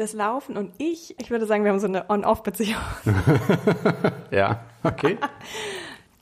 [0.00, 2.80] das Laufen und ich, ich würde sagen, wir haben so eine On-Off-Beziehung.
[4.30, 5.18] ja, okay.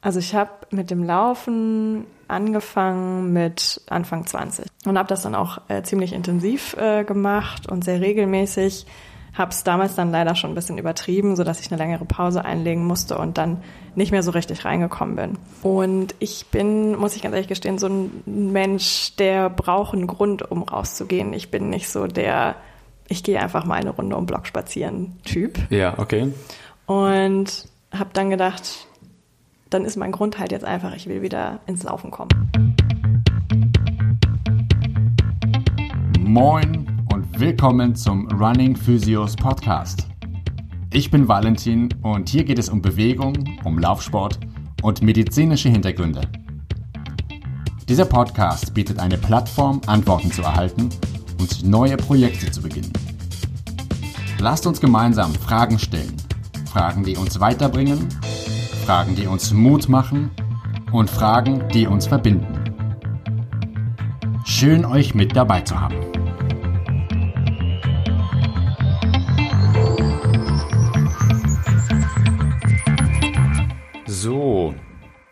[0.00, 5.60] Also ich habe mit dem Laufen angefangen mit Anfang 20 und habe das dann auch
[5.66, 8.86] äh, ziemlich intensiv äh, gemacht und sehr regelmäßig.
[9.34, 12.86] Habe es damals dann leider schon ein bisschen übertrieben, sodass ich eine längere Pause einlegen
[12.86, 13.62] musste und dann
[13.96, 15.38] nicht mehr so richtig reingekommen bin.
[15.62, 20.48] Und ich bin, muss ich ganz ehrlich gestehen, so ein Mensch, der braucht einen Grund,
[20.48, 21.32] um rauszugehen.
[21.32, 22.54] Ich bin nicht so der,
[23.08, 25.58] ich gehe einfach mal eine Runde um Block spazieren Typ.
[25.70, 26.32] Ja, okay.
[26.86, 28.86] Und habe dann gedacht,
[29.70, 32.74] dann ist mein Grund halt jetzt einfach, ich will wieder ins Laufen kommen.
[36.20, 40.06] Moin und willkommen zum Running Physios Podcast.
[40.92, 44.38] Ich bin Valentin und hier geht es um Bewegung, um Laufsport
[44.82, 46.22] und medizinische Hintergründe.
[47.88, 50.90] Dieser Podcast bietet eine Plattform, Antworten zu erhalten
[51.38, 52.92] und neue Projekte zu beginnen.
[54.38, 56.16] Lasst uns gemeinsam Fragen stellen.
[56.66, 58.08] Fragen, die uns weiterbringen
[58.88, 60.30] Fragen, die uns Mut machen
[60.92, 62.46] und Fragen, die uns verbinden.
[64.46, 65.94] Schön euch mit dabei zu haben.
[74.06, 74.74] So,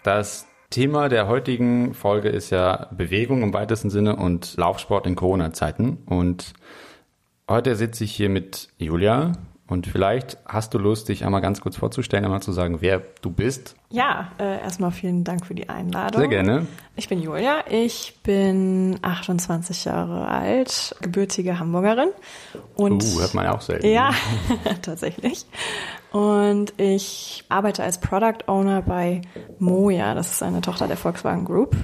[0.02, 5.98] das Thema der heutigen Folge ist ja Bewegung im weitesten Sinne und Laufsport in Corona-Zeiten.
[6.06, 6.54] Und
[7.48, 9.32] heute sitze ich hier mit Julia.
[9.68, 13.30] Und vielleicht hast du Lust, dich einmal ganz kurz vorzustellen, einmal zu sagen, wer du
[13.30, 13.74] bist.
[13.90, 16.20] Ja, äh, erstmal vielen Dank für die Einladung.
[16.20, 16.66] Sehr gerne.
[16.94, 22.10] Ich bin Julia, ich bin 28 Jahre alt, gebürtige Hamburgerin.
[22.76, 23.88] Und uh, hört man ja auch selten.
[23.88, 24.12] Ja,
[24.82, 25.46] tatsächlich.
[26.12, 29.22] Und ich arbeite als Product Owner bei
[29.58, 31.76] Moja, das ist eine Tochter der Volkswagen Group.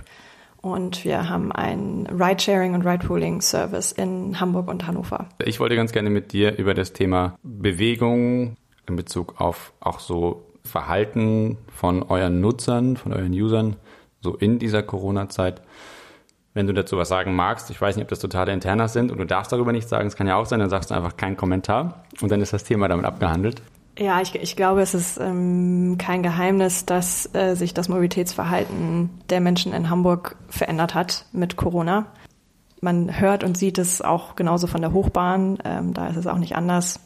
[0.63, 5.27] Und wir haben einen Ridesharing und Ridepooling-Service in Hamburg und Hannover.
[5.45, 8.57] Ich wollte ganz gerne mit dir über das Thema Bewegung
[8.89, 13.77] in Bezug auf auch so Verhalten von euren Nutzern, von euren Usern,
[14.21, 15.63] so in dieser Corona-Zeit.
[16.55, 19.19] Wenn du dazu was sagen magst, ich weiß nicht, ob das totale Internas sind und
[19.19, 21.37] du darfst darüber nichts sagen, es kann ja auch sein, dann sagst du einfach keinen
[21.37, 23.63] Kommentar und dann ist das Thema damit abgehandelt.
[23.99, 29.41] Ja, ich, ich glaube, es ist ähm, kein Geheimnis, dass äh, sich das Mobilitätsverhalten der
[29.41, 32.07] Menschen in Hamburg verändert hat mit Corona.
[32.81, 36.39] Man hört und sieht es auch genauso von der Hochbahn, ähm, da ist es auch
[36.39, 37.01] nicht anders,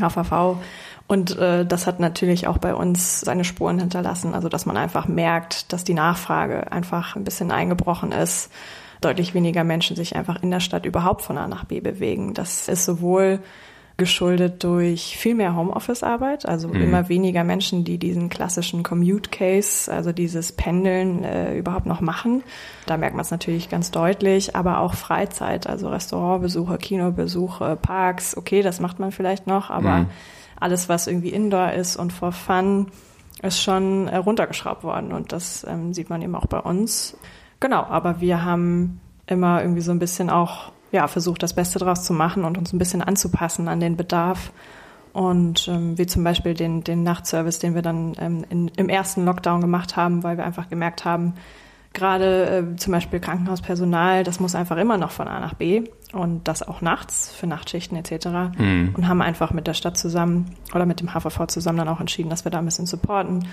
[0.00, 0.58] HVV.
[1.06, 5.06] Und äh, das hat natürlich auch bei uns seine Spuren hinterlassen, also dass man einfach
[5.06, 8.50] merkt, dass die Nachfrage einfach ein bisschen eingebrochen ist,
[9.00, 12.34] deutlich weniger Menschen sich einfach in der Stadt überhaupt von A nach B bewegen.
[12.34, 13.40] Das ist sowohl
[13.96, 16.82] geschuldet durch viel mehr Homeoffice-Arbeit, also mhm.
[16.82, 22.42] immer weniger Menschen, die diesen klassischen Commute-Case, also dieses Pendeln äh, überhaupt noch machen.
[22.84, 28.60] Da merkt man es natürlich ganz deutlich, aber auch Freizeit, also Restaurantbesuche, Kinobesuche, Parks, okay,
[28.60, 30.06] das macht man vielleicht noch, aber mhm.
[30.60, 32.88] alles, was irgendwie Indoor ist und for fun,
[33.42, 37.16] ist schon äh, runtergeschraubt worden und das ähm, sieht man eben auch bei uns.
[37.60, 42.04] Genau, aber wir haben immer irgendwie so ein bisschen auch ja, versucht, das Beste draus
[42.04, 44.52] zu machen und uns ein bisschen anzupassen an den Bedarf.
[45.12, 49.24] Und ähm, wie zum Beispiel den, den Nachtservice, den wir dann ähm, in, im ersten
[49.24, 51.34] Lockdown gemacht haben, weil wir einfach gemerkt haben,
[51.94, 56.46] gerade äh, zum Beispiel Krankenhauspersonal, das muss einfach immer noch von A nach B und
[56.46, 58.58] das auch nachts für Nachtschichten etc.
[58.58, 58.94] Mhm.
[58.94, 62.28] Und haben einfach mit der Stadt zusammen oder mit dem HVV zusammen dann auch entschieden,
[62.28, 63.48] dass wir da ein bisschen supporten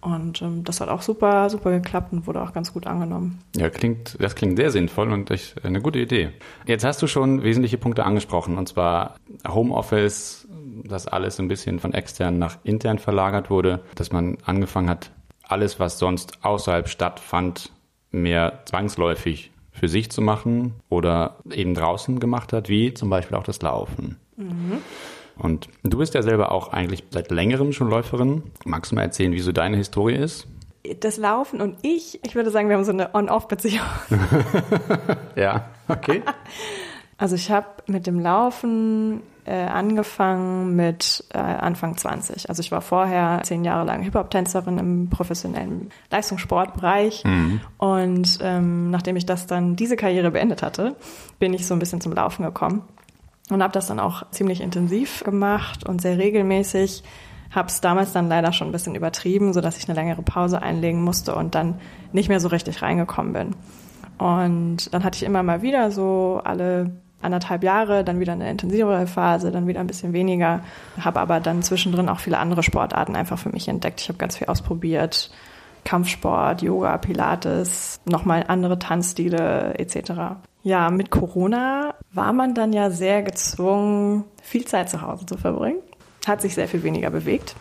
[0.00, 3.38] und ähm, das hat auch super, super geklappt und wurde auch ganz gut angenommen.
[3.56, 6.30] Ja, klingt, das klingt sehr sinnvoll und echt eine gute Idee.
[6.66, 10.46] Jetzt hast du schon wesentliche Punkte angesprochen, und zwar Homeoffice,
[10.84, 15.10] dass alles ein bisschen von extern nach intern verlagert wurde, dass man angefangen hat,
[15.42, 17.72] alles, was sonst außerhalb stattfand,
[18.10, 23.44] mehr zwangsläufig für sich zu machen oder eben draußen gemacht hat, wie zum Beispiel auch
[23.44, 24.16] das Laufen.
[24.36, 24.78] Mhm.
[25.38, 28.42] Und du bist ja selber auch eigentlich seit längerem schon Läuferin.
[28.64, 30.46] Magst du mal erzählen, wie so deine Historie ist?
[31.00, 33.86] Das Laufen und ich, ich würde sagen, wir haben so eine On-Off-Beziehung.
[35.36, 36.22] ja, okay.
[37.18, 42.50] Also ich habe mit dem Laufen äh, angefangen mit äh, Anfang 20.
[42.50, 47.24] Also ich war vorher zehn Jahre lang Hip-Hop-Tänzerin im professionellen Leistungssportbereich.
[47.24, 47.60] Mhm.
[47.78, 50.94] Und ähm, nachdem ich das dann, diese Karriere beendet hatte,
[51.38, 52.82] bin ich so ein bisschen zum Laufen gekommen
[53.50, 57.02] und habe das dann auch ziemlich intensiv gemacht und sehr regelmäßig.
[57.50, 60.62] Habe es damals dann leider schon ein bisschen übertrieben, so dass ich eine längere Pause
[60.62, 61.80] einlegen musste und dann
[62.12, 63.56] nicht mehr so richtig reingekommen bin.
[64.18, 66.90] Und dann hatte ich immer mal wieder so alle
[67.22, 70.60] anderthalb Jahre, dann wieder eine intensivere Phase, dann wieder ein bisschen weniger.
[71.00, 74.00] Habe aber dann zwischendrin auch viele andere Sportarten einfach für mich entdeckt.
[74.00, 75.30] Ich habe ganz viel ausprobiert.
[75.84, 80.36] Kampfsport, Yoga, Pilates, nochmal andere Tanzstile etc.
[80.66, 85.78] Ja, mit Corona war man dann ja sehr gezwungen, viel Zeit zu Hause zu verbringen.
[86.26, 87.54] Hat sich sehr viel weniger bewegt.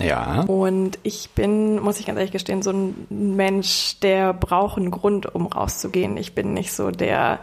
[0.00, 0.40] Ja.
[0.48, 5.32] Und ich bin, muss ich ganz ehrlich gestehen, so ein Mensch, der braucht einen Grund,
[5.32, 6.16] um rauszugehen.
[6.16, 7.38] Ich bin nicht so der,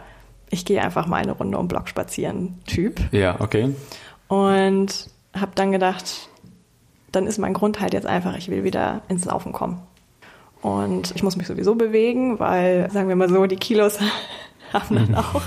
[0.50, 3.00] ich gehe einfach mal eine Runde um Block spazieren Typ.
[3.10, 3.74] Ja, okay.
[4.28, 6.28] Und habe dann gedacht,
[7.12, 9.80] dann ist mein Grund halt jetzt einfach, ich will wieder ins Laufen kommen.
[10.60, 14.00] Und ich muss mich sowieso bewegen, weil, sagen wir mal so, die Kilos
[14.72, 15.42] haben dann auch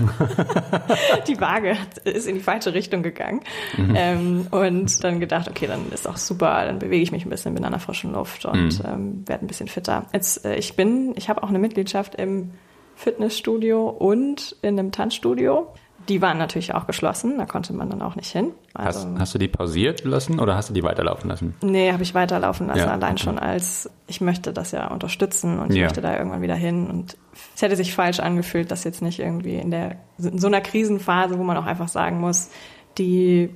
[1.27, 3.41] die Waage ist in die falsche Richtung gegangen.
[3.77, 3.93] Mhm.
[3.95, 7.53] Ähm, und dann gedacht, okay, dann ist auch super, dann bewege ich mich ein bisschen,
[7.53, 8.85] bin an der frischen Luft und mhm.
[8.85, 10.07] ähm, werde ein bisschen fitter.
[10.13, 12.51] Jetzt, äh, ich bin, ich habe auch eine Mitgliedschaft im
[12.95, 15.73] Fitnessstudio und in einem Tanzstudio.
[16.09, 18.51] Die waren natürlich auch geschlossen, da konnte man dann auch nicht hin.
[18.73, 21.55] Also, hast, hast, du die pausiert lassen oder hast du die weiterlaufen lassen?
[21.61, 23.23] Nee, habe ich weiterlaufen lassen, ja, allein okay.
[23.23, 25.83] schon als ich möchte das ja unterstützen und ich ja.
[25.83, 26.87] möchte da irgendwann wieder hin.
[26.87, 27.17] Und
[27.55, 31.37] es hätte sich falsch angefühlt, dass jetzt nicht irgendwie in der in so einer Krisenphase,
[31.37, 32.49] wo man auch einfach sagen muss,
[32.97, 33.49] die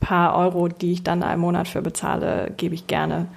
[0.00, 3.28] paar Euro, die ich dann da im Monat für bezahle, gebe ich gerne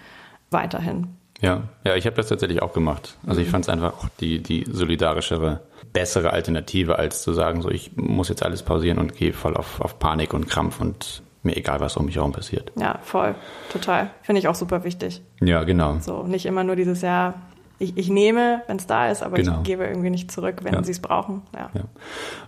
[0.51, 1.15] weiterhin.
[1.41, 3.17] Ja, ja, ich habe das tatsächlich auch gemacht.
[3.25, 3.51] Also ich mhm.
[3.51, 5.61] fand es einfach auch die, die solidarischere,
[5.93, 9.81] bessere Alternative, als zu sagen, so ich muss jetzt alles pausieren und gehe voll auf,
[9.81, 12.71] auf Panik und Krampf und mir egal, was um mich herum passiert.
[12.75, 13.35] Ja, voll,
[13.71, 14.11] total.
[14.21, 15.21] Finde ich auch super wichtig.
[15.39, 15.97] Ja, genau.
[15.99, 17.35] So, nicht immer nur dieses Jahr,
[17.79, 19.57] ich, ich nehme, wenn es da ist, aber genau.
[19.57, 20.83] ich gebe irgendwie nicht zurück, wenn ja.
[20.83, 21.43] sie es brauchen.
[21.55, 21.69] Ja.
[21.73, 21.83] ja.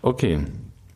[0.02, 0.40] Okay,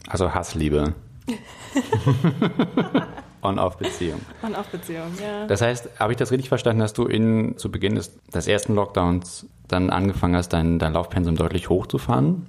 [0.07, 0.94] also Hassliebe.
[3.44, 4.22] On-Off-Beziehung.
[4.42, 5.45] On-Off-Beziehung, ja.
[5.48, 8.75] Das heißt, habe ich das richtig verstanden, dass du in, zu Beginn des, des ersten
[8.75, 12.48] Lockdowns dann angefangen hast, dein, dein Laufpensum deutlich hochzufahren?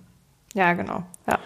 [0.54, 1.02] Ja, genau.
[1.26, 1.38] Ja.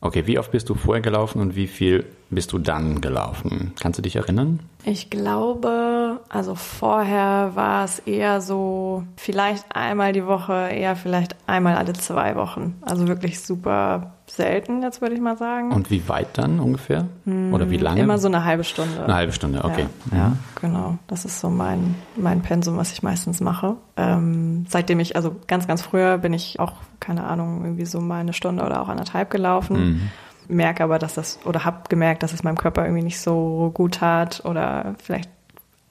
[0.00, 3.72] Okay, wie oft bist du vorher gelaufen und wie viel bist du dann gelaufen?
[3.80, 4.60] Kannst du dich erinnern?
[4.84, 11.76] Ich glaube, also vorher war es eher so, vielleicht einmal die Woche, eher vielleicht einmal
[11.76, 12.76] alle zwei Wochen.
[12.82, 15.72] Also wirklich super selten, jetzt würde ich mal sagen.
[15.72, 17.06] Und wie weit dann ungefähr?
[17.52, 18.00] Oder wie lange?
[18.00, 19.04] Immer so eine halbe Stunde.
[19.04, 19.86] Eine halbe Stunde, okay.
[20.12, 20.98] Ja, ja genau.
[21.06, 23.76] Das ist so mein, mein Pensum, was ich meistens mache.
[23.96, 28.20] Ähm, seitdem ich, also ganz, ganz früher bin ich auch, keine Ahnung, irgendwie so mal
[28.20, 29.76] eine Stunde oder auch anderthalb gelaufen.
[29.76, 30.10] Mhm
[30.48, 33.94] merke aber, dass das, oder habe gemerkt, dass es meinem Körper irgendwie nicht so gut
[33.94, 35.30] tat oder vielleicht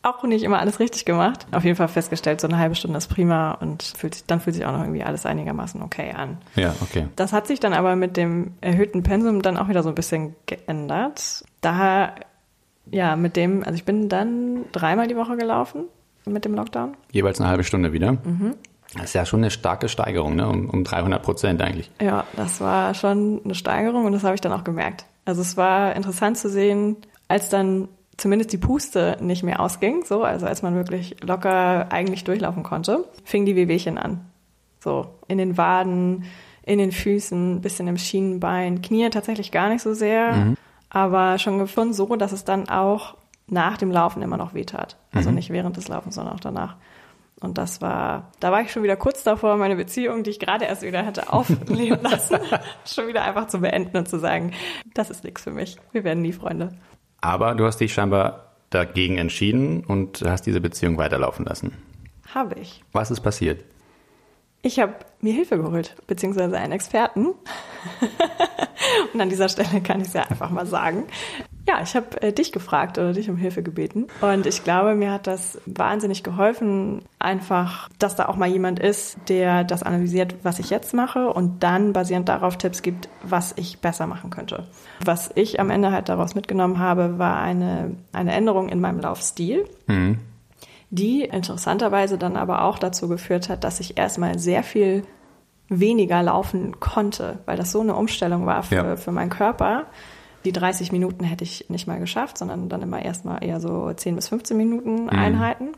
[0.03, 1.47] auch nicht immer alles richtig gemacht.
[1.51, 4.55] Auf jeden Fall festgestellt, so eine halbe Stunde ist prima und fühlt sich, dann fühlt
[4.55, 6.37] sich auch noch irgendwie alles einigermaßen okay an.
[6.55, 7.07] Ja, okay.
[7.15, 10.35] Das hat sich dann aber mit dem erhöhten Pensum dann auch wieder so ein bisschen
[10.45, 11.45] geändert.
[11.61, 12.15] Daher,
[12.91, 15.85] ja, mit dem, also ich bin dann dreimal die Woche gelaufen
[16.25, 16.95] mit dem Lockdown.
[17.11, 18.11] Jeweils eine halbe Stunde wieder?
[18.11, 18.55] Mhm.
[18.95, 20.47] Das ist ja schon eine starke Steigerung, ne?
[20.47, 21.89] um, um 300 Prozent eigentlich.
[21.99, 25.05] Ja, das war schon eine Steigerung und das habe ich dann auch gemerkt.
[25.25, 26.97] Also es war interessant zu sehen,
[27.27, 27.87] als dann
[28.17, 33.05] zumindest die Puste nicht mehr ausging, so, also als man wirklich locker eigentlich durchlaufen konnte,
[33.23, 34.25] fing die Wehwehchen an.
[34.79, 36.25] So, in den Waden,
[36.63, 40.57] in den Füßen, bisschen im Schienenbein, Knie tatsächlich gar nicht so sehr, mhm.
[40.89, 43.15] aber schon gefunden so, dass es dann auch
[43.47, 44.97] nach dem Laufen immer noch wehtat.
[45.13, 45.35] Also mhm.
[45.35, 46.75] nicht während des Laufens, sondern auch danach.
[47.43, 50.65] Und das war, da war ich schon wieder kurz davor, meine Beziehung, die ich gerade
[50.65, 52.37] erst wieder hatte aufleben lassen,
[52.85, 54.53] schon wieder einfach zu beenden und zu sagen,
[54.93, 55.77] das ist nichts für mich.
[55.91, 56.69] Wir werden nie Freunde.
[57.23, 61.71] Aber du hast dich scheinbar dagegen entschieden und hast diese Beziehung weiterlaufen lassen.
[62.35, 62.83] Habe ich.
[62.91, 63.63] Was ist passiert?
[64.61, 67.27] Ich habe mir Hilfe geholt, beziehungsweise einen Experten.
[69.13, 71.05] und an dieser Stelle kann ich es ja einfach mal sagen.
[71.65, 74.07] Ja, ich habe äh, dich gefragt oder dich um Hilfe gebeten.
[74.19, 79.17] Und ich glaube, mir hat das wahnsinnig geholfen, einfach, dass da auch mal jemand ist,
[79.29, 83.79] der das analysiert, was ich jetzt mache und dann basierend darauf Tipps gibt, was ich
[83.79, 84.67] besser machen könnte.
[85.05, 89.65] Was ich am Ende halt daraus mitgenommen habe, war eine, eine Änderung in meinem Laufstil.
[89.87, 90.19] Mhm.
[90.89, 95.03] Die interessanterweise dann aber auch dazu geführt hat, dass ich erstmal sehr viel
[95.69, 98.95] weniger laufen konnte, weil das so eine Umstellung war für, ja.
[98.97, 99.85] für meinen Körper
[100.45, 104.15] die 30 Minuten hätte ich nicht mal geschafft, sondern dann immer erstmal eher so 10
[104.15, 105.09] bis 15 Minuten mhm.
[105.09, 105.69] Einheiten.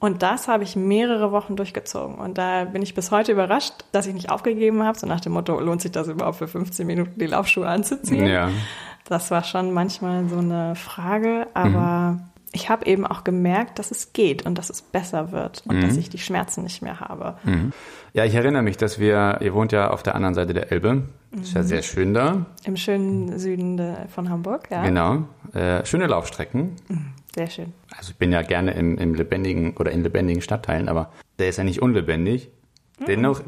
[0.00, 2.16] Und das habe ich mehrere Wochen durchgezogen.
[2.16, 5.32] Und da bin ich bis heute überrascht, dass ich nicht aufgegeben habe, so nach dem
[5.32, 8.26] Motto, lohnt sich das überhaupt für 15 Minuten die Laufschuhe anzuziehen?
[8.26, 8.50] Ja.
[9.06, 12.20] Das war schon manchmal so eine Frage, aber mhm
[12.54, 15.80] ich habe eben auch gemerkt, dass es geht und dass es besser wird und mhm.
[15.82, 17.36] dass ich die Schmerzen nicht mehr habe.
[17.42, 17.72] Mhm.
[18.12, 21.02] Ja, ich erinnere mich, dass wir, ihr wohnt ja auf der anderen Seite der Elbe.
[21.40, 22.46] Ist ja sehr schön da.
[22.64, 24.84] Im schönen Süden von Hamburg, ja.
[24.84, 25.24] Genau.
[25.52, 26.76] Äh, schöne Laufstrecken.
[26.88, 27.12] Mhm.
[27.34, 27.72] Sehr schön.
[27.96, 31.58] Also ich bin ja gerne im, im lebendigen oder in lebendigen Stadtteilen, aber der ist
[31.58, 32.50] ja nicht unlebendig.
[33.00, 33.06] Mhm.
[33.06, 33.40] Dennoch,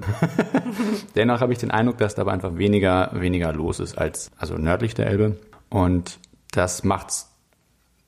[1.15, 4.57] dennoch habe ich den Eindruck, dass da aber einfach weniger, weniger los ist als also
[4.57, 5.37] nördlich der Elbe.
[5.69, 6.19] Und
[6.51, 7.33] das macht's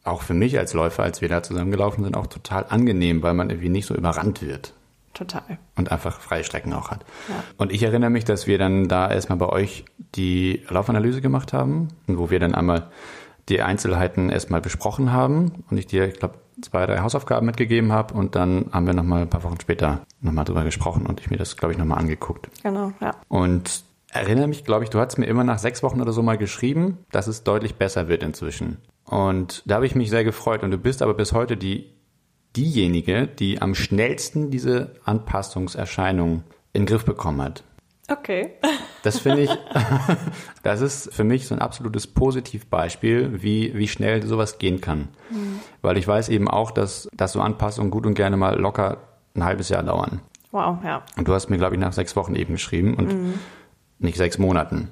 [0.05, 3.51] auch für mich als Läufer, als wir da zusammengelaufen sind, auch total angenehm, weil man
[3.51, 4.73] irgendwie nicht so überrannt wird.
[5.19, 5.59] Total.
[5.77, 7.05] Und einfach freie Strecken auch hat.
[7.29, 7.45] Ja.
[7.57, 9.85] Und ich erinnere mich, dass wir dann da erstmal bei euch
[10.15, 12.91] die Laufanalyse gemacht haben, wo wir dann einmal
[13.49, 18.15] die Einzelheiten erstmal besprochen haben und ich dir, ich glaube, zwei, drei Hausaufgaben mitgegeben habe
[18.15, 21.37] und dann haben wir nochmal ein paar Wochen später nochmal drüber gesprochen und ich mir
[21.37, 22.49] das, glaube ich, nochmal angeguckt.
[22.63, 23.15] Genau, ja.
[23.29, 26.39] Und erinnere mich, glaube ich, du hast mir immer nach sechs Wochen oder so mal
[26.39, 28.79] geschrieben, dass es deutlich besser wird inzwischen.
[29.05, 31.95] Und da habe ich mich sehr gefreut und du bist aber bis heute die,
[32.57, 37.65] diejenige, die am schnellsten diese Anpassungserscheinung in den Griff bekommen hat.
[38.11, 38.55] Okay.
[39.05, 39.51] Das finde ich,
[40.65, 45.09] das ist für mich so ein absolutes Positivbeispiel, wie, wie schnell sowas gehen kann.
[45.31, 45.61] Mhm.
[45.83, 48.99] Weil ich weiß eben auch, dass, dass so Anpassungen gut und gerne mal locker
[49.35, 50.21] ein halbes Jahr dauern.
[50.51, 51.05] Wow, ja.
[51.17, 53.35] Und du hast mir, glaube ich, nach sechs Wochen eben geschrieben und mhm.
[54.01, 54.89] nicht sechs Monaten.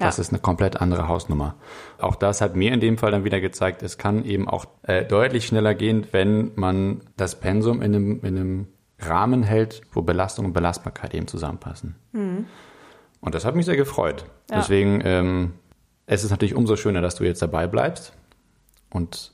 [0.00, 0.22] Das ja.
[0.22, 1.54] ist eine komplett andere Hausnummer.
[1.98, 5.04] Auch das hat mir in dem Fall dann wieder gezeigt, es kann eben auch äh,
[5.04, 10.46] deutlich schneller gehen, wenn man das Pensum in einem, in einem Rahmen hält, wo Belastung
[10.46, 11.94] und Belastbarkeit eben zusammenpassen.
[12.12, 12.46] Mhm.
[13.20, 14.24] Und das hat mich sehr gefreut.
[14.50, 14.56] Ja.
[14.56, 15.52] Deswegen ähm,
[16.12, 18.14] es ist natürlich umso schöner, dass du jetzt dabei bleibst.
[18.90, 19.32] Und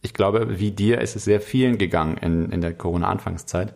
[0.00, 3.74] ich glaube, wie dir ist es sehr vielen gegangen in, in der Corona-Anfangszeit.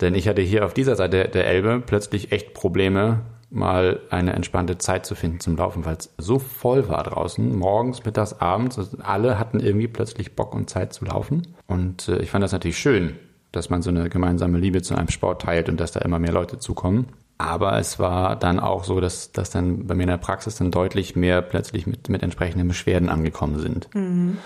[0.00, 3.20] Denn ich hatte hier auf dieser Seite der Elbe plötzlich echt Probleme,
[3.52, 8.04] mal eine entspannte Zeit zu finden zum Laufen, weil es so voll war draußen, morgens,
[8.04, 8.78] mittags, abends.
[8.78, 11.54] Also alle hatten irgendwie plötzlich Bock und Zeit zu laufen.
[11.66, 13.16] Und äh, ich fand das natürlich schön,
[13.52, 16.32] dass man so eine gemeinsame Liebe zu einem Sport teilt und dass da immer mehr
[16.32, 17.08] Leute zukommen.
[17.38, 20.70] Aber es war dann auch so, dass, dass dann bei mir in der Praxis dann
[20.70, 23.88] deutlich mehr plötzlich mit, mit entsprechenden Beschwerden angekommen sind.
[23.94, 24.38] Mhm.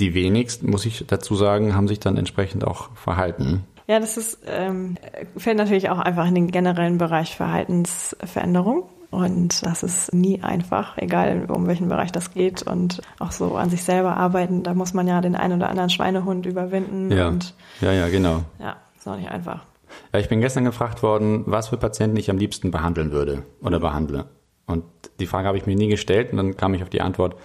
[0.00, 3.64] Die wenigsten, muss ich dazu sagen, haben sich dann entsprechend auch verhalten.
[3.86, 4.96] Ja, das ist, ähm,
[5.36, 8.88] fällt natürlich auch einfach in den generellen Bereich Verhaltensveränderung.
[9.10, 12.62] Und das ist nie einfach, egal um welchen Bereich das geht.
[12.62, 15.90] Und auch so an sich selber arbeiten, da muss man ja den einen oder anderen
[15.90, 17.12] Schweinehund überwinden.
[17.12, 18.42] Ja, und, ja, ja, genau.
[18.58, 19.64] Ja, ist auch nicht einfach.
[20.12, 23.78] Ja, ich bin gestern gefragt worden, was für Patienten ich am liebsten behandeln würde oder
[23.78, 24.26] behandle.
[24.66, 24.84] Und
[25.20, 27.36] die Frage habe ich mir nie gestellt und dann kam ich auf die Antwort,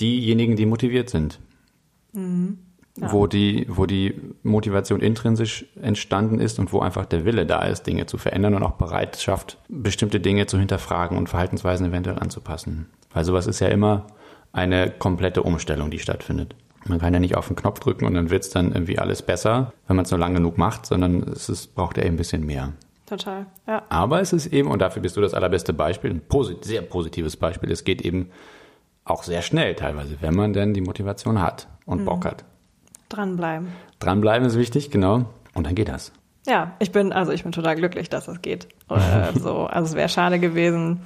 [0.00, 1.38] diejenigen, die motiviert sind.
[2.12, 2.58] Mhm.
[2.96, 3.10] Ja.
[3.10, 7.88] Wo, die, wo die Motivation intrinsisch entstanden ist und wo einfach der Wille da ist,
[7.88, 12.86] Dinge zu verändern und auch Bereitschaft, bestimmte Dinge zu hinterfragen und Verhaltensweisen eventuell anzupassen.
[13.12, 14.06] Weil sowas ist ja immer
[14.52, 16.54] eine komplette Umstellung, die stattfindet.
[16.86, 19.22] Man kann ja nicht auf den Knopf drücken und dann wird es dann irgendwie alles
[19.22, 22.46] besser, wenn man es nur lang genug macht, sondern es ist, braucht ja ein bisschen
[22.46, 22.74] mehr.
[23.06, 23.82] Total, ja.
[23.88, 27.36] Aber es ist eben, und dafür bist du das allerbeste Beispiel, ein posit sehr positives
[27.36, 28.30] Beispiel, es geht eben
[29.04, 32.04] auch sehr schnell teilweise, wenn man denn die Motivation hat und mhm.
[32.04, 32.44] Bock hat.
[33.14, 33.68] Dranbleiben.
[34.00, 35.26] Dranbleiben ist wichtig, genau.
[35.54, 36.12] Und dann geht das.
[36.46, 38.68] Ja, ich bin, also ich bin total glücklich, dass das geht.
[38.90, 41.02] Äh, so, also es wäre schade gewesen,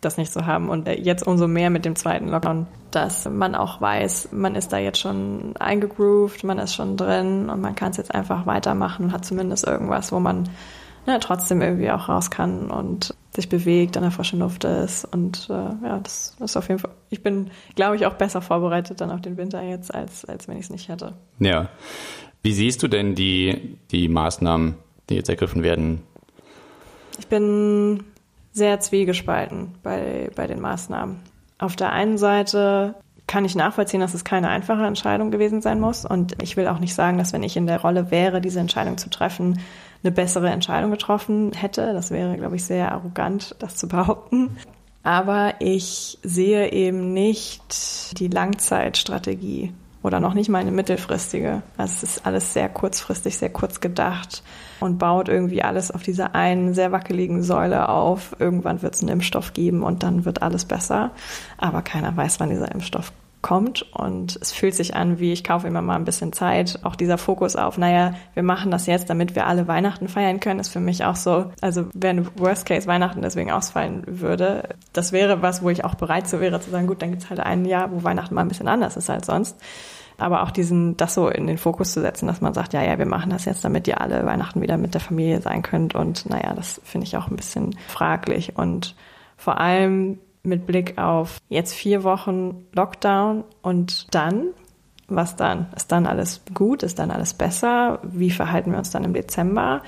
[0.00, 0.68] das nicht zu haben.
[0.68, 4.78] Und jetzt umso mehr mit dem zweiten Lockdown, dass man auch weiß, man ist da
[4.78, 9.12] jetzt schon eingegroovt, man ist schon drin und man kann es jetzt einfach weitermachen und
[9.12, 10.48] hat zumindest irgendwas, wo man
[11.06, 15.04] ne, trotzdem irgendwie auch raus kann und sich bewegt, an der frischen Luft ist.
[15.04, 19.00] Und äh, ja, das ist auf jeden Fall, ich bin, glaube ich, auch besser vorbereitet
[19.00, 21.14] dann auf den Winter jetzt, als, als wenn ich es nicht hätte.
[21.38, 21.68] Ja.
[22.42, 24.76] Wie siehst du denn die, die Maßnahmen,
[25.08, 26.02] die jetzt ergriffen werden?
[27.18, 28.04] Ich bin
[28.52, 31.20] sehr zwiegespalten bei, bei den Maßnahmen.
[31.58, 32.94] Auf der einen Seite
[33.26, 36.04] kann ich nachvollziehen, dass es keine einfache Entscheidung gewesen sein muss.
[36.04, 38.98] Und ich will auch nicht sagen, dass wenn ich in der Rolle wäre, diese Entscheidung
[38.98, 39.58] zu treffen,
[40.02, 41.92] eine bessere Entscheidung getroffen hätte.
[41.92, 44.56] Das wäre, glaube ich, sehr arrogant, das zu behaupten.
[45.02, 49.72] Aber ich sehe eben nicht die Langzeitstrategie
[50.02, 51.62] oder noch nicht mal eine mittelfristige.
[51.76, 54.42] Also es ist alles sehr kurzfristig, sehr kurz gedacht
[54.80, 58.36] und baut irgendwie alles auf dieser einen sehr wackeligen Säule auf.
[58.38, 61.10] Irgendwann wird es einen Impfstoff geben und dann wird alles besser.
[61.58, 63.12] Aber keiner weiß, wann dieser Impfstoff
[63.46, 66.80] kommt und es fühlt sich an, wie ich kaufe immer mal ein bisschen Zeit.
[66.82, 70.58] Auch dieser Fokus auf, naja, wir machen das jetzt, damit wir alle Weihnachten feiern können,
[70.58, 75.42] ist für mich auch so, also wenn Worst Case Weihnachten deswegen ausfallen würde, das wäre
[75.42, 77.64] was, wo ich auch bereit zu wäre zu sagen, gut, dann gibt es halt ein
[77.64, 79.56] Jahr, wo Weihnachten mal ein bisschen anders ist als sonst.
[80.18, 82.98] Aber auch diesen, das so in den Fokus zu setzen, dass man sagt, ja, ja,
[82.98, 85.94] wir machen das jetzt, damit ihr alle Weihnachten wieder mit der Familie sein könnt.
[85.94, 88.56] Und naja, das finde ich auch ein bisschen fraglich.
[88.56, 88.96] Und
[89.36, 94.48] vor allem mit Blick auf jetzt vier Wochen Lockdown und dann,
[95.08, 95.66] was dann?
[95.76, 96.82] Ist dann alles gut?
[96.82, 98.00] Ist dann alles besser?
[98.02, 99.82] Wie verhalten wir uns dann im Dezember?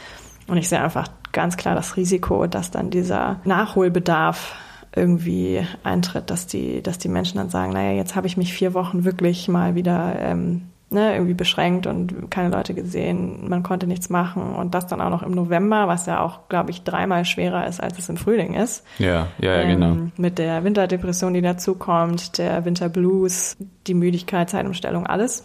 [0.46, 4.54] Und ich sehe einfach ganz klar das Risiko, dass dann dieser Nachholbedarf
[4.94, 8.74] irgendwie eintritt, dass die, dass die Menschen dann sagen, naja, jetzt habe ich mich vier
[8.74, 14.09] Wochen wirklich mal wieder ähm, ne, irgendwie beschränkt und keine Leute gesehen, man konnte nichts
[14.09, 17.66] machen und das dann auch noch im November, was ja auch, glaube ich, dreimal schwerer
[17.66, 18.85] ist, als es im Frühling ist.
[18.99, 19.97] Ja, ja, ja ähm, genau.
[20.16, 25.45] Mit der Winterdepression, die dazukommt, der Winterblues, die Müdigkeit, Zeitumstellung, alles.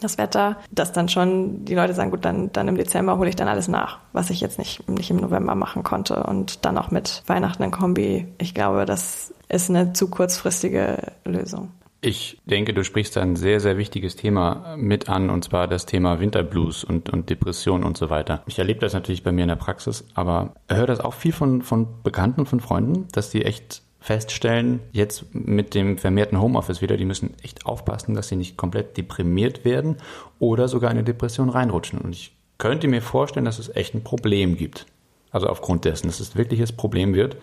[0.00, 3.36] das Wetter, dass dann schon die Leute sagen, gut, dann, dann im Dezember hole ich
[3.36, 6.90] dann alles nach, was ich jetzt nicht, nicht im November machen konnte und dann auch
[6.90, 8.26] mit Weihnachten in Kombi.
[8.38, 11.70] Ich glaube, das ist eine zu kurzfristige Lösung.
[12.02, 16.18] Ich denke, du sprichst ein sehr, sehr wichtiges Thema mit an, und zwar das Thema
[16.18, 18.42] Winterblues und, und Depression und so weiter.
[18.46, 21.60] Ich erlebe das natürlich bei mir in der Praxis, aber höre das auch viel von,
[21.60, 27.04] von Bekannten, von Freunden, dass die echt feststellen, jetzt mit dem vermehrten Homeoffice wieder, die
[27.04, 29.98] müssen echt aufpassen, dass sie nicht komplett deprimiert werden
[30.38, 31.98] oder sogar in eine Depression reinrutschen.
[31.98, 34.86] Und ich könnte mir vorstellen, dass es echt ein Problem gibt.
[35.32, 37.36] Also aufgrund dessen, dass es wirklich ein Problem wird.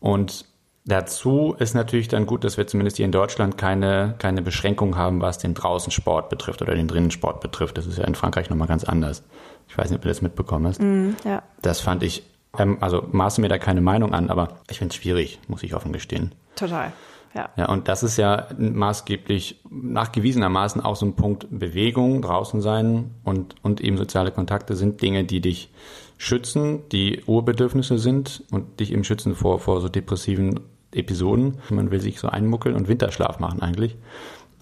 [0.00, 0.46] Und
[0.84, 5.20] dazu ist natürlich dann gut, dass wir zumindest hier in Deutschland keine, keine Beschränkung haben,
[5.20, 7.78] was den Draußensport betrifft oder den Drinnensport betrifft.
[7.78, 9.22] Das ist ja in Frankreich nochmal ganz anders.
[9.68, 10.80] Ich weiß nicht, ob du das mitbekommen hast.
[10.80, 11.42] Mm, ja.
[11.62, 12.24] Das fand ich
[12.58, 15.74] ähm, also maße mir da keine Meinung an, aber ich finde es schwierig, muss ich
[15.74, 16.32] offen gestehen.
[16.56, 16.92] Total.
[17.34, 17.48] Ja.
[17.56, 23.56] ja, und das ist ja maßgeblich nachgewiesenermaßen auch so ein Punkt Bewegung, draußen sein und,
[23.62, 25.72] und eben soziale Kontakte sind Dinge, die dich
[26.18, 30.60] schützen, die Urbedürfnisse sind und dich eben schützen vor, vor so depressiven
[30.92, 31.58] Episoden.
[31.70, 33.96] Man will sich so einmuckeln und Winterschlaf machen eigentlich.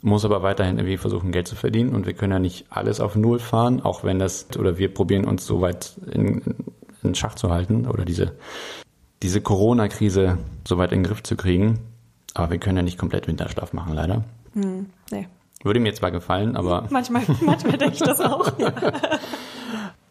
[0.03, 3.15] Muss aber weiterhin irgendwie versuchen, Geld zu verdienen und wir können ja nicht alles auf
[3.15, 6.43] Null fahren, auch wenn das, oder wir probieren uns so weit in,
[7.05, 8.33] in Schach zu halten oder diese,
[9.23, 11.79] diese Corona-Krise so weit in den Griff zu kriegen.
[12.35, 14.25] Aber wir können ja nicht komplett Winterschlaf machen, leider.
[14.55, 15.29] Hm, nee.
[15.63, 16.89] Würde mir zwar gefallen, aber.
[16.91, 18.73] Manchmal, manchmal denke ich das auch, ja.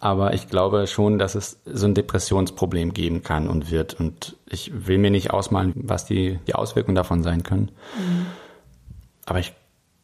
[0.02, 3.94] Aber ich glaube schon, dass es so ein Depressionsproblem geben kann und wird.
[3.94, 7.72] Und ich will mir nicht ausmalen, was die, die Auswirkungen davon sein können.
[7.96, 8.26] Mhm.
[9.28, 9.54] Aber ich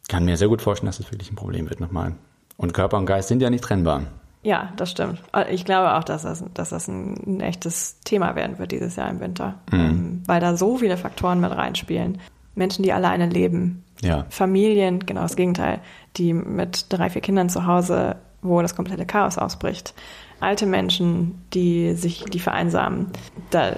[0.08, 2.14] kann mir sehr gut vorstellen, dass es wirklich ein Problem wird nochmal.
[2.56, 4.04] Und Körper und Geist sind ja nicht trennbar.
[4.44, 5.20] Ja, das stimmt.
[5.50, 9.10] Ich glaube auch, dass das, dass das ein, ein echtes Thema werden wird dieses Jahr
[9.10, 9.80] im Winter, mhm.
[9.80, 12.18] ähm, weil da so viele Faktoren mit reinspielen.
[12.54, 14.26] Menschen, die alleine leben, ja.
[14.30, 15.80] Familien, genau das Gegenteil,
[16.16, 19.94] die mit drei, vier Kindern zu Hause, wo das komplette Chaos ausbricht.
[20.40, 23.08] Alte Menschen, die sich, die vereinsamen.
[23.50, 23.72] Da,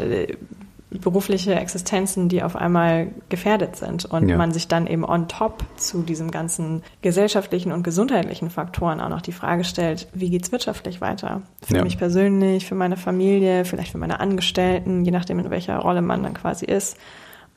[0.90, 4.36] berufliche Existenzen, die auf einmal gefährdet sind und ja.
[4.36, 9.22] man sich dann eben on top zu diesem ganzen gesellschaftlichen und gesundheitlichen Faktoren auch noch
[9.22, 11.42] die Frage stellt, wie geht's wirtschaftlich weiter?
[11.62, 11.84] Für ja.
[11.84, 16.22] mich persönlich, für meine Familie, vielleicht für meine Angestellten, je nachdem in welcher Rolle man
[16.24, 16.96] dann quasi ist.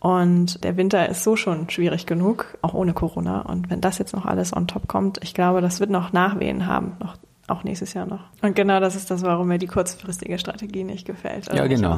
[0.04, 3.39] Und der Winter ist so schon schwierig genug, auch ohne Corona.
[3.44, 6.68] Und wenn das jetzt noch alles on top kommt, ich glaube, das wird noch Nachwehen
[6.68, 7.16] haben, noch
[7.48, 8.20] auch nächstes Jahr noch.
[8.42, 11.48] Und genau das ist das, warum mir die kurzfristige Strategie nicht gefällt.
[11.50, 11.96] Also ja, genau.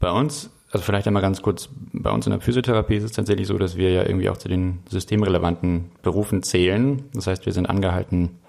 [0.00, 3.46] Bei uns, also vielleicht einmal ganz kurz, bei uns in der Physiotherapie ist es tatsächlich
[3.46, 7.04] so, dass wir ja irgendwie auch zu den systemrelevanten Berufen zählen.
[7.14, 8.40] Das heißt, wir sind angehalten,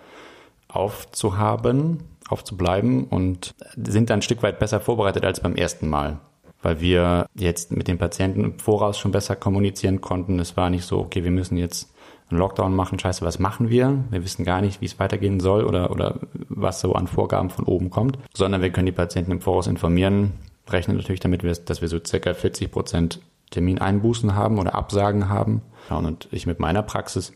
[0.70, 6.20] aufzuhaben, aufzubleiben und sind dann ein Stück weit besser vorbereitet als beim ersten Mal.
[6.62, 10.40] Weil wir jetzt mit den Patienten im Voraus schon besser kommunizieren konnten.
[10.40, 11.92] Es war nicht so, okay, wir müssen jetzt
[12.30, 14.04] einen Lockdown machen, scheiße, was machen wir?
[14.10, 16.20] Wir wissen gar nicht, wie es weitergehen soll oder, oder
[16.50, 20.34] was so an Vorgaben von oben kommt, sondern wir können die Patienten im Voraus informieren,
[20.70, 23.20] rechnen natürlich damit, dass wir so circa 40 Prozent
[23.50, 25.62] Termineinbußen haben oder Absagen haben.
[25.90, 27.34] Und ich mit meiner Praxis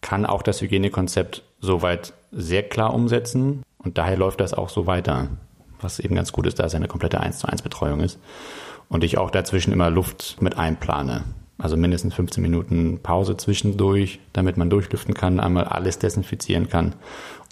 [0.00, 5.28] kann auch das Hygienekonzept soweit sehr klar umsetzen und daher läuft das auch so weiter,
[5.82, 8.18] was eben ganz gut ist, da es eine komplette 1 zu 1 Betreuung ist
[8.88, 11.24] und ich auch dazwischen immer Luft mit einplane.
[11.60, 16.94] Also mindestens 15 Minuten Pause zwischendurch, damit man durchlüften kann, einmal alles desinfizieren kann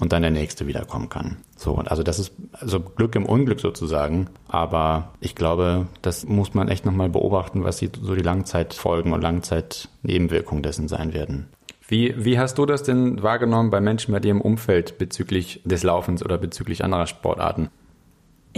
[0.01, 1.37] und dann der nächste wiederkommen kann.
[1.57, 4.29] So, also das ist also Glück im Unglück sozusagen.
[4.49, 9.21] Aber ich glaube, das muss man echt nochmal beobachten, was die, so die Langzeitfolgen und
[9.21, 11.49] Langzeitnebenwirkungen dessen sein werden.
[11.87, 15.83] Wie, wie hast du das denn wahrgenommen bei Menschen bei dir im Umfeld bezüglich des
[15.83, 17.69] Laufens oder bezüglich anderer Sportarten?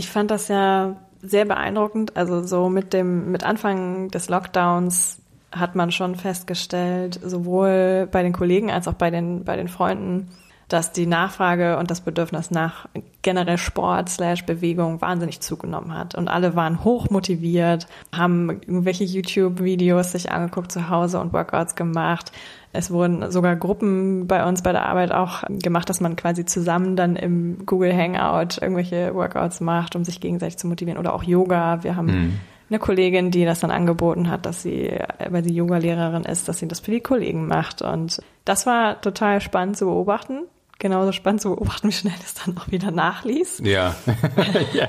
[0.00, 2.16] Ich fand das ja sehr beeindruckend.
[2.16, 5.20] Also so mit dem, mit Anfang des Lockdowns
[5.52, 10.30] hat man schon festgestellt, sowohl bei den Kollegen als auch bei den, bei den Freunden,
[10.68, 12.88] dass die Nachfrage und das Bedürfnis nach
[13.20, 16.14] generell Sport slash Bewegung wahnsinnig zugenommen hat.
[16.14, 22.32] Und alle waren hoch motiviert, haben irgendwelche YouTube-Videos sich angeguckt zu Hause und Workouts gemacht.
[22.72, 26.94] Es wurden sogar Gruppen bei uns bei der Arbeit auch gemacht, dass man quasi zusammen
[26.94, 30.98] dann im Google Hangout irgendwelche Workouts macht, um sich gegenseitig zu motivieren.
[30.98, 31.82] Oder auch Yoga.
[31.82, 34.96] Wir haben mhm eine Kollegin, die das dann angeboten hat, dass sie,
[35.28, 37.82] weil sie Yoga-Lehrerin ist, dass sie das für die Kollegen macht.
[37.82, 40.44] Und das war total spannend zu beobachten.
[40.78, 43.62] Genauso spannend zu beobachten, wie schnell es dann auch wieder nachließ.
[43.64, 43.96] Ja.
[44.72, 44.88] ja.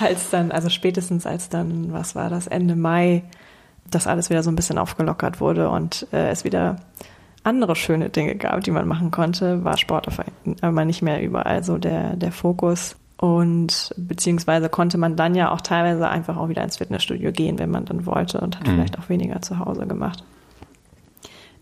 [0.00, 3.24] als dann, also spätestens als dann, was war das, Ende Mai,
[3.90, 6.76] das alles wieder so ein bisschen aufgelockert wurde und äh, es wieder
[7.44, 10.20] andere schöne Dinge gab, die man machen konnte, war Sport auf
[10.62, 12.96] einmal nicht mehr überall so der, der Fokus.
[13.16, 17.70] Und beziehungsweise konnte man dann ja auch teilweise einfach auch wieder ins Fitnessstudio gehen, wenn
[17.70, 18.72] man dann wollte und hat mhm.
[18.72, 20.24] vielleicht auch weniger zu Hause gemacht.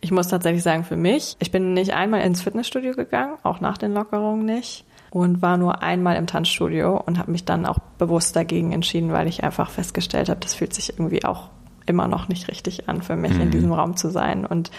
[0.01, 3.79] Ich muss tatsächlich sagen, für mich, ich bin nicht einmal ins Fitnessstudio gegangen, auch nach
[3.79, 4.85] den Lockerungen nicht.
[5.11, 9.29] Und war nur einmal im Tanzstudio und habe mich dann auch bewusst dagegen entschieden, weil
[9.29, 11.51] ich einfach festgestellt habe, das fühlt sich irgendwie auch
[11.87, 13.43] immer noch nicht richtig an für mich, mhm.
[13.43, 14.47] in diesem Raum zu sein.
[14.47, 14.71] Und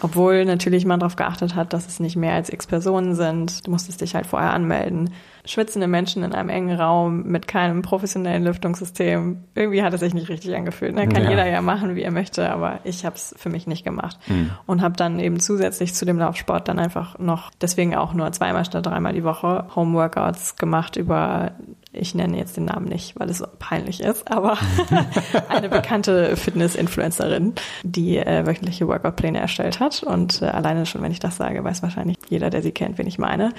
[0.00, 3.66] obwohl natürlich man darauf geachtet hat, dass es nicht mehr als x Personen sind.
[3.66, 5.10] Du musstest dich halt vorher anmelden.
[5.48, 9.44] Schwitzende Menschen in einem engen Raum mit keinem professionellen Lüftungssystem.
[9.54, 10.94] Irgendwie hat es sich nicht richtig angefühlt.
[10.94, 11.08] Ne?
[11.08, 11.30] Kann ja.
[11.30, 14.18] jeder ja machen, wie er möchte, aber ich habe es für mich nicht gemacht.
[14.26, 14.50] Mhm.
[14.66, 18.66] Und habe dann eben zusätzlich zu dem Laufsport dann einfach noch, deswegen auch nur zweimal
[18.66, 21.52] statt dreimal die Woche, Homeworkouts gemacht über
[21.90, 24.58] ich nenne jetzt den Namen nicht, weil es peinlich ist, aber
[25.48, 30.02] eine bekannte Fitness-Influencerin, die äh, wöchentliche Workout-Pläne erstellt hat.
[30.02, 33.06] Und äh, alleine schon, wenn ich das sage, weiß wahrscheinlich jeder, der sie kennt, wen
[33.06, 33.52] ich meine.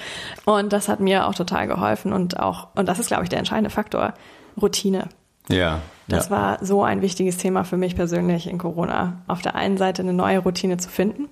[0.44, 1.79] Und das hat mir auch total geholfen
[2.12, 4.14] und auch, und das ist, glaube ich, der entscheidende Faktor,
[4.60, 5.08] Routine.
[5.48, 5.80] Ja.
[6.08, 6.36] Das ja.
[6.36, 9.22] war so ein wichtiges Thema für mich persönlich in Corona.
[9.26, 11.28] Auf der einen Seite eine neue Routine zu finden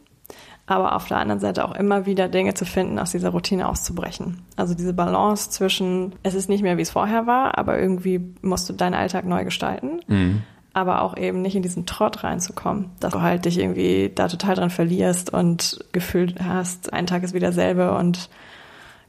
[0.69, 4.43] aber auf der anderen Seite auch immer wieder Dinge zu finden, aus dieser Routine auszubrechen.
[4.57, 8.69] Also diese Balance zwischen, es ist nicht mehr, wie es vorher war, aber irgendwie musst
[8.69, 10.01] du deinen Alltag neu gestalten.
[10.07, 10.43] Mhm.
[10.75, 14.55] Aber auch eben nicht in diesen Trott reinzukommen, dass du halt dich irgendwie da total
[14.55, 18.29] dran verlierst und gefühlt hast, ein Tag ist wieder selbe und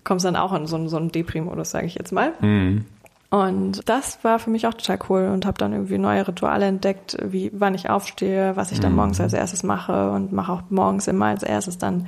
[0.04, 2.34] kommst dann auch in so, so einen Depri-Modus, sage ich jetzt mal.
[2.42, 2.86] Mhm.
[3.32, 7.16] Und das war für mich auch total cool und habe dann irgendwie neue Rituale entdeckt,
[7.24, 8.98] wie wann ich aufstehe, was ich dann mhm.
[8.98, 12.08] morgens als erstes mache und mache auch morgens immer als erstes dann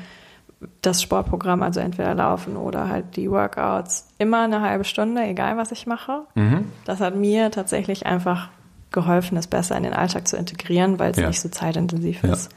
[0.81, 4.07] das Sportprogramm, also entweder laufen oder halt die Workouts.
[4.17, 6.23] Immer eine halbe Stunde, egal was ich mache.
[6.35, 6.65] Mhm.
[6.85, 8.49] Das hat mir tatsächlich einfach
[8.91, 11.27] geholfen, es besser in den Alltag zu integrieren, weil es ja.
[11.27, 12.33] nicht so zeitintensiv ja.
[12.33, 12.51] ist.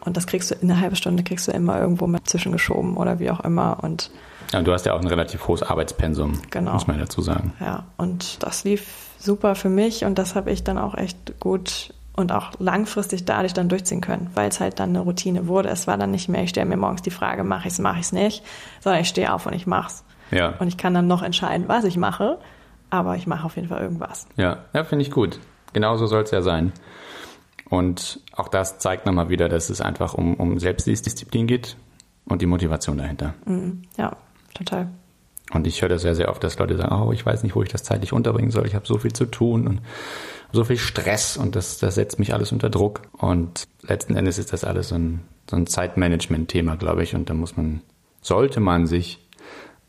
[0.00, 3.18] Und das kriegst du in einer halben Stunde kriegst du immer irgendwo mit zwischengeschoben oder
[3.18, 3.78] wie auch immer.
[3.82, 4.10] Und
[4.52, 6.72] ja, du hast ja auch ein relativ hohes Arbeitspensum, genau.
[6.72, 7.52] muss man dazu sagen.
[7.60, 11.92] Ja, und das lief super für mich und das habe ich dann auch echt gut
[12.14, 15.68] und auch langfristig dadurch dann durchziehen können, weil es halt dann eine Routine wurde.
[15.68, 18.00] Es war dann nicht mehr, ich stelle mir morgens die Frage, mache ich es, mache
[18.00, 18.42] ich es nicht,
[18.80, 20.04] sondern ich stehe auf und ich mache es.
[20.30, 20.54] Ja.
[20.58, 22.38] Und ich kann dann noch entscheiden, was ich mache,
[22.90, 24.26] aber ich mache auf jeden Fall irgendwas.
[24.36, 25.38] Ja, ja finde ich gut.
[25.72, 26.72] Genauso soll es ja sein.
[27.68, 31.76] Und auch das zeigt nochmal wieder, dass es einfach um, um Selbstdisziplin geht
[32.24, 33.34] und die Motivation dahinter.
[33.44, 33.82] Mhm.
[33.96, 34.16] Ja,
[34.58, 34.88] total.
[35.52, 37.62] Und ich höre das sehr, sehr oft, dass Leute sagen, oh, ich weiß nicht, wo
[37.62, 39.80] ich das zeitlich unterbringen soll, ich habe so viel zu tun und
[40.52, 43.02] so viel Stress und das, das setzt mich alles unter Druck.
[43.12, 47.14] Und letzten Endes ist das alles so ein, so ein Zeitmanagement-Thema, glaube ich.
[47.14, 47.80] Und da muss man,
[48.20, 49.26] sollte man sich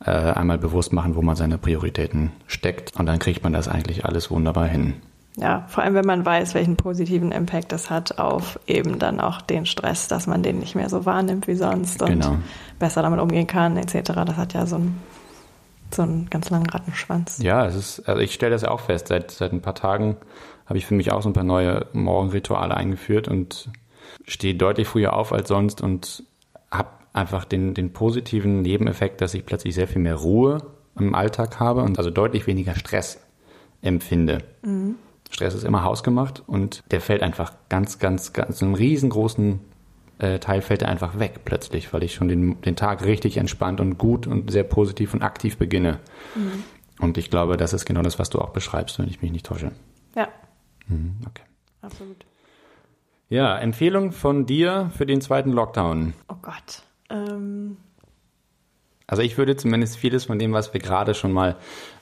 [0.03, 2.97] äh, einmal bewusst machen, wo man seine Prioritäten steckt.
[2.97, 4.95] Und dann kriegt man das eigentlich alles wunderbar hin.
[5.39, 9.41] Ja, vor allem wenn man weiß, welchen positiven Impact das hat auf eben dann auch
[9.41, 12.37] den Stress, dass man den nicht mehr so wahrnimmt wie sonst und genau.
[12.77, 14.11] besser damit umgehen kann, etc.
[14.25, 15.01] Das hat ja so einen,
[15.93, 17.39] so einen ganz langen Rattenschwanz.
[17.41, 19.07] Ja, es ist, also ich stelle das auch fest.
[19.07, 20.17] Seit, seit ein paar Tagen
[20.65, 23.69] habe ich für mich auch so ein paar neue Morgenrituale eingeführt und
[24.27, 26.23] stehe deutlich früher auf als sonst und
[26.69, 30.59] habe einfach den, den positiven Nebeneffekt, dass ich plötzlich sehr viel mehr Ruhe
[30.99, 33.19] im Alltag habe und also deutlich weniger Stress
[33.81, 34.39] empfinde.
[34.63, 34.95] Mhm.
[35.29, 39.59] Stress ist immer hausgemacht und der fällt einfach ganz, ganz, ganz, einen riesengroßen
[40.19, 43.79] äh, Teil fällt er einfach weg plötzlich, weil ich schon den, den Tag richtig entspannt
[43.79, 45.99] und gut und sehr positiv und aktiv beginne.
[46.35, 46.63] Mhm.
[46.99, 49.45] Und ich glaube, das ist genau das, was du auch beschreibst, wenn ich mich nicht
[49.45, 49.71] täusche.
[50.15, 50.27] Ja.
[50.87, 51.43] Mhm, okay.
[51.81, 52.25] Absolut.
[53.29, 56.13] Ja, Empfehlung von dir für den zweiten Lockdown.
[56.27, 56.83] Oh Gott.
[57.09, 57.77] Ähm,
[59.07, 61.55] also ich würde zumindest vieles von dem, was wir gerade schon mal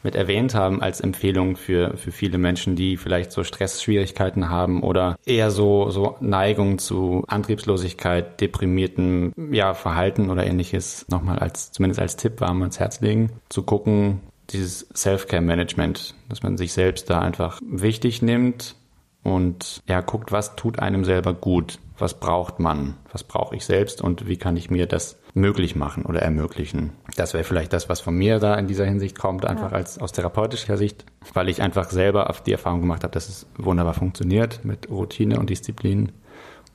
[0.08, 5.18] mit erwähnt haben, als Empfehlung für, für viele Menschen, die vielleicht so Stressschwierigkeiten haben oder
[5.26, 12.16] eher so, so Neigung zu Antriebslosigkeit, deprimierten ja, Verhalten oder ähnliches nochmal als, zumindest als
[12.16, 17.60] Tipp warm ans Herz legen, zu gucken, dieses Self-Care-Management, dass man sich selbst da einfach
[17.70, 18.76] wichtig nimmt
[19.24, 21.80] und ja, guckt, was tut einem selber gut?
[21.98, 26.06] Was braucht man, was brauche ich selbst und wie kann ich mir das möglich machen
[26.06, 26.92] oder ermöglichen.
[27.16, 29.78] Das wäre vielleicht das, was von mir da in dieser Hinsicht kommt, einfach ja.
[29.78, 33.48] als aus therapeutischer Sicht, weil ich einfach selber auf die Erfahrung gemacht habe, dass es
[33.58, 36.12] wunderbar funktioniert mit Routine und Disziplin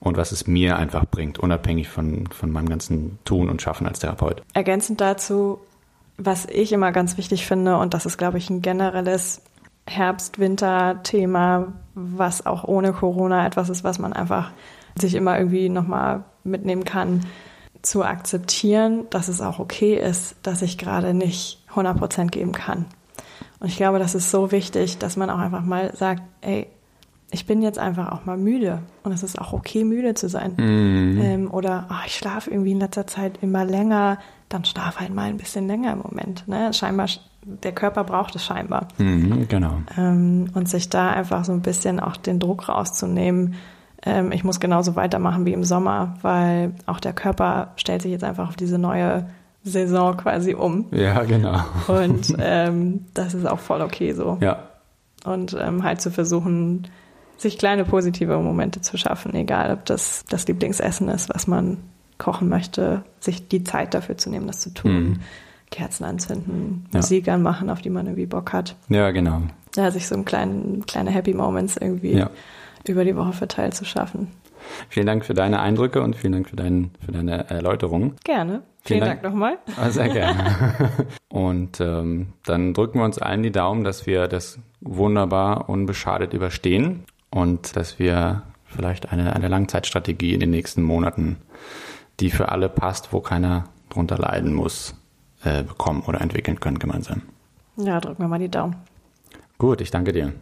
[0.00, 3.98] und was es mir einfach bringt, unabhängig von, von meinem ganzen Tun und Schaffen als
[3.98, 4.42] Therapeut.
[4.54, 5.60] Ergänzend dazu,
[6.16, 9.42] was ich immer ganz wichtig finde, und das ist, glaube ich, ein generelles
[9.86, 14.52] Herbst-Winter-Thema, was auch ohne Corona etwas ist, was man einfach
[14.94, 17.22] sich immer irgendwie nochmal mitnehmen kann,
[17.82, 22.86] zu akzeptieren, dass es auch okay ist, dass ich gerade nicht 100 Prozent geben kann.
[23.58, 26.68] Und ich glaube, das ist so wichtig, dass man auch einfach mal sagt, ey,
[27.32, 30.54] ich bin jetzt einfach auch mal müde und es ist auch okay, müde zu sein.
[30.56, 31.20] Mhm.
[31.20, 34.18] Ähm, oder oh, ich schlafe irgendwie in letzter Zeit immer länger,
[34.48, 36.46] dann schlaf halt mal ein bisschen länger im Moment.
[36.46, 36.74] Ne?
[36.74, 37.08] Scheinbar,
[37.44, 38.88] der Körper braucht es scheinbar.
[38.98, 39.78] Mhm, genau.
[39.96, 43.54] Ähm, und sich da einfach so ein bisschen auch den Druck rauszunehmen,
[44.04, 48.24] ähm, ich muss genauso weitermachen wie im Sommer, weil auch der Körper stellt sich jetzt
[48.24, 49.26] einfach auf diese neue
[49.64, 50.86] Saison quasi um.
[50.90, 51.60] Ja, genau.
[51.86, 54.38] Und ähm, das ist auch voll okay so.
[54.40, 54.58] Ja.
[55.24, 56.88] Und ähm, halt zu versuchen,
[57.36, 61.78] sich kleine positive Momente zu schaffen, egal ob das das Lieblingsessen ist, was man
[62.18, 64.92] kochen möchte, sich die Zeit dafür zu nehmen, das zu tun.
[64.92, 65.20] Mhm.
[65.70, 66.98] Kerzen anzünden, Ja.
[66.98, 68.76] Musik anmachen, auf die man irgendwie Bock hat.
[68.88, 69.42] Ja, genau.
[69.74, 72.30] Ja, sich so ein kleinen, kleine Happy Moments irgendwie Ja.
[72.88, 74.28] Über die Woche verteilt zu schaffen.
[74.88, 78.14] Vielen Dank für deine Eindrücke und vielen Dank für, dein, für deine Erläuterung.
[78.24, 78.62] Gerne.
[78.84, 79.22] Vielen Vielen, Dank.
[79.22, 79.58] Dank, nochmal.
[79.76, 80.90] Ah, Sehr gerne.
[81.28, 87.04] Und ähm, dann drücken wir uns allen die Daumen, dass wir das wunderbar unbeschadet überstehen
[87.30, 91.36] und dass wir vielleicht eine, eine Langzeitstrategie in den nächsten Monaten,
[92.20, 94.94] die für alle passt, wo keiner drunter leiden muss,
[95.44, 97.22] äh, bekommen oder entwickeln können gemeinsam.
[97.76, 98.76] Ja, drücken wir mal die Daumen.
[99.58, 100.32] Gut, ich danke dir.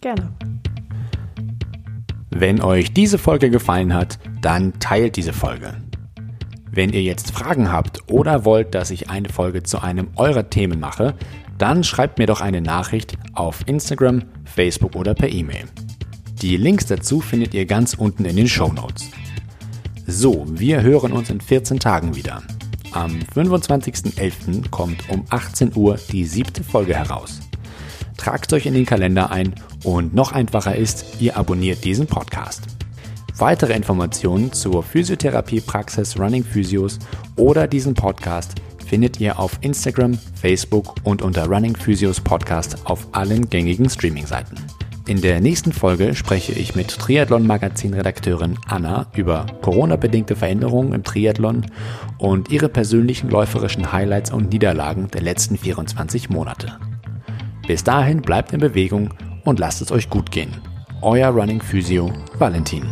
[0.00, 0.32] Gerne.
[2.38, 5.72] Wenn euch diese Folge gefallen hat, dann teilt diese Folge.
[6.70, 10.78] Wenn ihr jetzt Fragen habt oder wollt, dass ich eine Folge zu einem eurer Themen
[10.78, 11.14] mache,
[11.56, 15.64] dann schreibt mir doch eine Nachricht auf Instagram, Facebook oder per E-Mail.
[16.42, 19.08] Die Links dazu findet ihr ganz unten in den Show Notes.
[20.06, 22.42] So, wir hören uns in 14 Tagen wieder.
[22.92, 24.68] Am 25.11.
[24.70, 27.40] kommt um 18 Uhr die siebte Folge heraus.
[28.16, 32.62] Tragt euch in den Kalender ein und noch einfacher ist, ihr abonniert diesen Podcast.
[33.38, 36.98] Weitere Informationen zur Physiotherapiepraxis Running Physios
[37.36, 38.54] oder diesen Podcast
[38.86, 44.56] findet ihr auf Instagram, Facebook und unter Running Physios Podcast auf allen gängigen Streaming-Seiten.
[45.06, 51.66] In der nächsten Folge spreche ich mit Triathlon-Magazin-Redakteurin Anna über Corona-bedingte Veränderungen im Triathlon
[52.18, 56.78] und ihre persönlichen läuferischen Highlights und Niederlagen der letzten 24 Monate.
[57.66, 59.10] Bis dahin bleibt in Bewegung
[59.44, 60.54] und lasst es euch gut gehen.
[61.02, 62.84] Euer Running Physio Valentin.